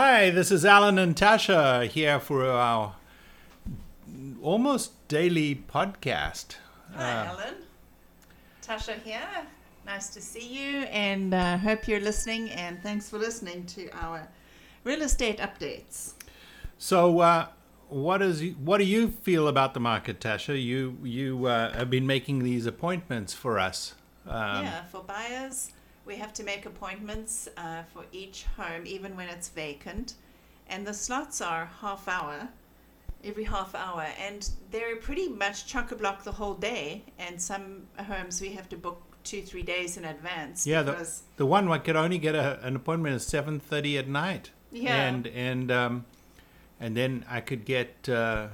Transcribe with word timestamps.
Hi, 0.00 0.30
this 0.30 0.52
is 0.52 0.64
Alan 0.64 0.96
and 0.96 1.16
Tasha 1.16 1.88
here 1.88 2.20
for 2.20 2.44
our 2.44 2.94
almost 4.40 4.92
daily 5.08 5.56
podcast. 5.56 6.54
Hi, 6.94 7.26
Alan. 7.26 7.54
Tasha 8.62 9.02
here. 9.02 9.28
Nice 9.84 10.10
to 10.10 10.20
see 10.20 10.46
you, 10.46 10.82
and 10.82 11.34
uh, 11.34 11.58
hope 11.58 11.88
you're 11.88 11.98
listening. 11.98 12.48
And 12.50 12.80
thanks 12.80 13.10
for 13.10 13.18
listening 13.18 13.66
to 13.74 13.90
our 13.90 14.28
real 14.84 15.02
estate 15.02 15.38
updates. 15.38 16.12
So, 16.78 17.18
uh, 17.18 17.48
what 17.88 18.22
is 18.22 18.54
what 18.62 18.78
do 18.78 18.84
you 18.84 19.08
feel 19.08 19.48
about 19.48 19.74
the 19.74 19.80
market, 19.80 20.20
Tasha? 20.20 20.62
You 20.62 20.96
you 21.02 21.46
uh, 21.46 21.72
have 21.72 21.90
been 21.90 22.06
making 22.06 22.44
these 22.44 22.66
appointments 22.66 23.34
for 23.34 23.58
us. 23.58 23.96
Um, 24.28 24.62
yeah, 24.64 24.84
for 24.84 25.02
buyers, 25.02 25.72
we 26.08 26.16
have 26.16 26.32
to 26.32 26.42
make 26.42 26.64
appointments 26.66 27.48
uh, 27.58 27.82
for 27.92 28.04
each 28.10 28.46
home, 28.56 28.84
even 28.86 29.14
when 29.14 29.28
it's 29.28 29.50
vacant, 29.50 30.14
and 30.68 30.86
the 30.86 30.94
slots 30.94 31.40
are 31.40 31.70
half 31.80 32.08
hour, 32.08 32.48
every 33.22 33.44
half 33.44 33.74
hour, 33.74 34.06
and 34.18 34.50
they're 34.70 34.96
pretty 34.96 35.28
much 35.28 35.66
chock 35.66 35.92
a 35.92 35.96
block 35.96 36.24
the 36.24 36.32
whole 36.32 36.54
day. 36.54 37.04
And 37.18 37.40
some 37.40 37.86
homes 37.98 38.40
we 38.40 38.50
have 38.52 38.68
to 38.70 38.76
book 38.76 39.02
two 39.22 39.42
three 39.42 39.62
days 39.62 39.96
in 39.98 40.04
advance. 40.06 40.66
Yeah, 40.66 40.82
the, 40.82 41.10
the 41.36 41.46
one 41.46 41.70
I 41.70 41.78
could 41.78 41.96
only 41.96 42.18
get 42.18 42.34
a, 42.34 42.58
an 42.66 42.74
appointment 42.74 43.14
at 43.14 43.22
seven 43.22 43.60
thirty 43.60 43.98
at 43.98 44.08
night. 44.08 44.50
Yeah. 44.72 45.08
and 45.08 45.26
and 45.26 45.70
um, 45.70 46.04
and 46.80 46.96
then 46.96 47.24
I 47.28 47.40
could 47.40 47.64
get 47.64 48.08
uh, 48.08 48.48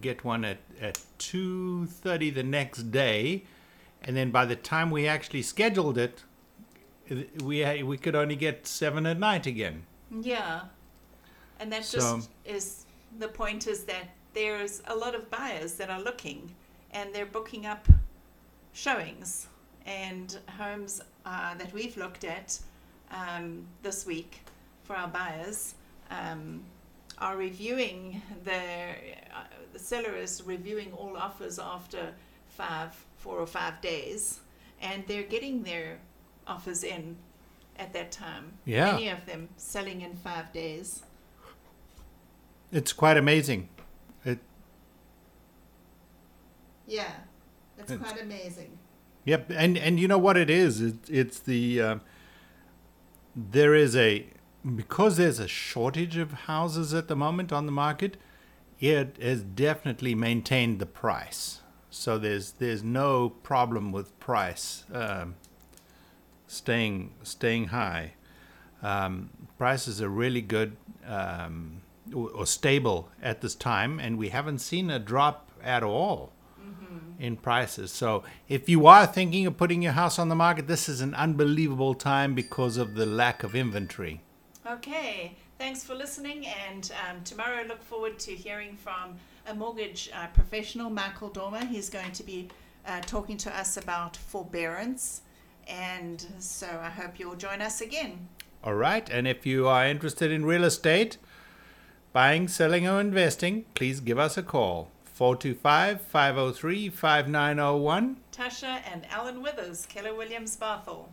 get 0.00 0.24
one 0.24 0.44
at 0.44 0.58
at 0.80 0.98
two 1.18 1.86
thirty 1.86 2.30
the 2.30 2.42
next 2.42 2.90
day, 2.90 3.44
and 4.02 4.16
then 4.16 4.30
by 4.30 4.46
the 4.46 4.56
time 4.56 4.90
we 4.90 5.06
actually 5.06 5.42
scheduled 5.42 5.98
it- 5.98 6.24
we 7.42 7.82
we 7.82 7.96
could 7.98 8.14
only 8.14 8.36
get 8.36 8.66
seven 8.66 9.06
at 9.06 9.18
night 9.18 9.46
again. 9.46 9.84
Yeah. 10.10 10.62
And 11.60 11.72
that 11.72 11.84
So- 11.84 11.98
just 11.98 12.30
is 12.44 12.86
the 13.18 13.28
point 13.28 13.66
is 13.66 13.84
that 13.84 14.08
there's 14.34 14.82
a 14.86 14.94
lot 14.94 15.14
of 15.14 15.30
buyers 15.30 15.74
that 15.74 15.90
are 15.90 16.00
looking 16.00 16.54
and 16.90 17.14
they're 17.14 17.26
booking 17.26 17.66
up 17.66 17.86
showings 18.72 19.46
and 19.86 20.38
homes 20.58 21.00
uh, 21.24 21.54
that 21.54 21.72
we've 21.72 21.96
looked 21.96 22.24
at 22.24 22.58
um, 23.10 23.66
this 23.82 24.04
week 24.06 24.40
for 24.82 24.96
our 24.96 25.08
buyers 25.08 25.74
um, 26.10 26.60
are 27.18 27.36
reviewing 27.36 28.20
their 28.42 28.96
uh, 29.34 29.44
the 29.72 29.78
seller 29.78 30.16
is 30.16 30.42
reviewing 30.44 30.92
all 30.92 31.16
offers 31.16 31.58
after 31.58 32.12
five 32.48 32.92
four 33.18 33.38
or 33.38 33.46
five 33.46 33.80
days 33.80 34.40
and 34.82 35.04
they're 35.06 35.22
getting 35.22 35.62
their 35.62 35.98
offers 36.46 36.84
in 36.84 37.16
at 37.78 37.92
that 37.92 38.12
time 38.12 38.52
Yeah. 38.64 38.92
many 38.92 39.08
of 39.08 39.24
them 39.26 39.48
selling 39.56 40.00
in 40.02 40.14
five 40.16 40.52
days 40.52 41.02
It's 42.72 42.92
quite 42.92 43.16
amazing. 43.16 43.68
It, 44.24 44.38
yeah 46.86 47.12
that's 47.76 47.90
It's- 47.92 48.08
quite 48.10 48.20
amazing 48.22 48.78
Yep, 49.26 49.52
and 49.56 49.78
and 49.78 49.98
you 49.98 50.06
know 50.06 50.18
what 50.18 50.36
it 50.36 50.50
is? 50.50 50.82
It, 50.82 50.96
it's 51.08 51.38
the 51.38 51.80
uh, 51.80 51.98
there 53.34 53.74
is 53.74 53.96
a 53.96 54.26
because 54.76 55.16
there's 55.16 55.38
a 55.38 55.48
shortage 55.48 56.18
of 56.18 56.32
houses 56.46 56.92
at 56.92 57.08
the 57.08 57.16
moment 57.16 57.50
on 57.50 57.64
the 57.64 57.72
market. 57.72 58.18
It 58.80 59.16
has 59.22 59.42
definitely 59.42 60.14
maintained 60.14 60.78
the 60.78 60.84
price, 60.84 61.62
so 61.88 62.18
there's 62.18 62.52
there's 62.58 62.82
no 62.82 63.30
problem 63.30 63.92
with 63.92 64.20
price 64.20 64.84
um, 64.92 65.36
staying 66.46 67.12
staying 67.22 67.68
high. 67.68 68.12
Um, 68.82 69.30
prices 69.56 70.02
are 70.02 70.08
really 70.08 70.42
good 70.42 70.76
um, 71.06 71.80
or, 72.12 72.44
stable 72.46 73.08
at 73.22 73.40
this 73.40 73.54
time, 73.54 73.98
and 73.98 74.18
we 74.18 74.28
haven't 74.28 74.58
seen 74.58 74.90
a 74.90 74.98
drop 74.98 75.50
at 75.62 75.82
all 75.82 76.32
in 77.18 77.36
prices. 77.36 77.90
So 77.92 78.24
if 78.48 78.68
you 78.68 78.86
are 78.86 79.06
thinking 79.06 79.46
of 79.46 79.56
putting 79.56 79.80
your 79.82 79.92
house 79.92 80.18
on 80.18 80.28
the 80.28 80.34
market, 80.34 80.66
this 80.66 80.88
is 80.88 81.00
an 81.00 81.14
unbelievable 81.14 81.94
time 81.94 82.34
because 82.34 82.76
of 82.76 82.94
the 82.94 83.06
lack 83.06 83.42
of 83.42 83.54
inventory. 83.54 84.20
okay 84.66 85.36
thanks 85.58 85.84
for 85.84 85.94
listening 85.94 86.46
and 86.66 86.90
um, 87.04 87.22
tomorrow 87.22 87.62
look 87.68 87.82
forward 87.82 88.18
to 88.18 88.32
hearing 88.32 88.76
from 88.76 89.14
a 89.46 89.54
mortgage 89.54 90.08
uh, 90.14 90.26
professional 90.28 90.88
michael 90.88 91.28
dormer 91.28 91.64
he's 91.66 91.90
going 91.90 92.10
to 92.12 92.22
be 92.22 92.48
uh, 92.86 93.00
talking 93.02 93.36
to 93.36 93.54
us 93.56 93.76
about 93.76 94.16
forbearance 94.16 95.20
and 95.68 96.26
so 96.38 96.66
i 96.82 96.88
hope 96.90 97.18
you'll 97.18 97.36
join 97.36 97.60
us 97.60 97.80
again 97.80 98.28
All 98.64 98.74
right, 98.74 99.06
and 99.10 99.28
if 99.28 99.44
you 99.44 99.68
are 99.68 99.86
interested 99.86 100.32
in 100.32 100.46
real 100.46 100.64
estate, 100.64 101.18
buying, 102.14 102.48
selling, 102.48 102.88
or 102.88 102.98
investing, 102.98 103.66
please 103.74 104.00
give 104.00 104.18
us 104.18 104.38
a 104.38 104.42
call 104.42 104.88
425 105.04 106.00
503 106.00 106.88
5901. 106.88 108.16
Tasha 108.32 108.80
and 108.90 109.04
Alan 109.10 109.42
Withers, 109.42 109.84
Keller 109.84 110.14
Williams 110.14 110.56
Bothell. 110.56 111.08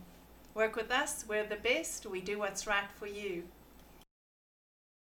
Work 0.54 0.76
with 0.76 0.90
us, 0.90 1.26
we're 1.28 1.44
the 1.46 1.56
best, 1.56 2.06
we 2.06 2.22
do 2.22 2.38
what's 2.38 2.66
right 2.66 2.90
for 2.98 3.06
you. 3.06 3.42